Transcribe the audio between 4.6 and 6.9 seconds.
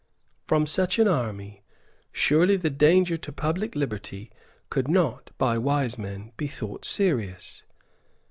could not by wise men be thought